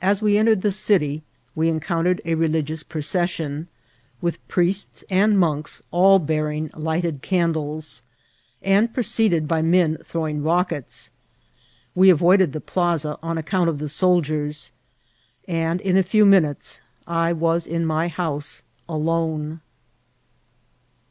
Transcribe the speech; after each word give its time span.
As 0.00 0.22
we 0.22 0.38
entered 0.38 0.62
the 0.62 0.70
city 0.70 1.22
we 1.54 1.68
encountered 1.68 2.22
a 2.24 2.34
reli 2.34 2.64
gious 2.64 2.82
procession, 2.82 3.68
with 4.22 4.40
priests 4.48 5.04
and 5.10 5.38
monks 5.38 5.82
all 5.90 6.18
bearing 6.18 6.70
lighted 6.72 7.20
candles, 7.20 8.00
and 8.62 8.94
preceded 8.94 9.46
by 9.46 9.60
men 9.60 9.98
throwing 10.02 10.42
rock 10.42 10.72
ets. 10.72 11.10
We 11.94 12.08
avoided 12.08 12.54
the 12.54 12.60
plaza 12.62 13.18
on 13.22 13.36
account 13.36 13.68
of 13.68 13.80
the 13.80 13.88
soldiers, 13.90 14.70
and 15.46 15.78
in 15.82 15.98
a 15.98 16.02
few 16.02 16.24
minutes 16.24 16.80
I 17.06 17.34
was 17.34 17.66
in 17.66 17.84
my 17.84 18.08
house, 18.08 18.62
alone. 18.88 19.60